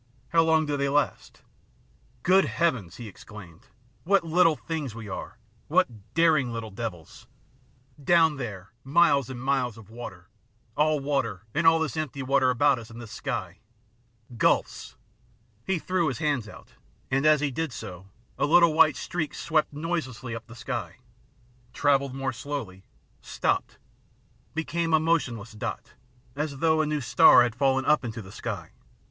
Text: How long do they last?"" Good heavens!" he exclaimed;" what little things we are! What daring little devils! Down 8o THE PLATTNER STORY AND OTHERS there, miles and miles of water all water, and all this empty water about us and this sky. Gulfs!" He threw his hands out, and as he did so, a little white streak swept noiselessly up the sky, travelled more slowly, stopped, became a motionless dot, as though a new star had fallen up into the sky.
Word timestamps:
How 0.29 0.41
long 0.41 0.65
do 0.65 0.75
they 0.77 0.89
last?"" 0.89 1.43
Good 2.23 2.45
heavens!" 2.45 2.95
he 2.95 3.07
exclaimed;" 3.07 3.67
what 4.03 4.23
little 4.23 4.55
things 4.55 4.95
we 4.95 5.07
are! 5.07 5.37
What 5.67 6.15
daring 6.15 6.51
little 6.51 6.71
devils! 6.71 7.27
Down 8.03 8.31
8o 8.31 8.33
THE 8.33 8.33
PLATTNER 8.33 8.33
STORY 8.33 8.33
AND 8.33 8.33
OTHERS 8.33 8.37
there, 8.87 8.91
miles 8.95 9.29
and 9.29 9.43
miles 9.43 9.77
of 9.77 9.89
water 9.91 10.29
all 10.75 10.99
water, 10.99 11.43
and 11.53 11.67
all 11.67 11.77
this 11.77 11.95
empty 11.95 12.23
water 12.23 12.49
about 12.49 12.79
us 12.79 12.89
and 12.89 12.99
this 12.99 13.11
sky. 13.11 13.59
Gulfs!" 14.37 14.95
He 15.67 15.77
threw 15.77 16.07
his 16.07 16.17
hands 16.17 16.49
out, 16.49 16.73
and 17.11 17.23
as 17.27 17.39
he 17.39 17.51
did 17.51 17.71
so, 17.71 18.07
a 18.39 18.47
little 18.47 18.73
white 18.73 18.95
streak 18.95 19.35
swept 19.35 19.71
noiselessly 19.71 20.33
up 20.35 20.47
the 20.47 20.55
sky, 20.55 20.95
travelled 21.73 22.15
more 22.15 22.33
slowly, 22.33 22.83
stopped, 23.21 23.77
became 24.55 24.95
a 24.95 24.99
motionless 24.99 25.51
dot, 25.51 25.93
as 26.35 26.57
though 26.57 26.81
a 26.81 26.87
new 26.87 27.01
star 27.01 27.43
had 27.43 27.53
fallen 27.53 27.85
up 27.85 28.03
into 28.03 28.23
the 28.23 28.31
sky. 28.31 28.71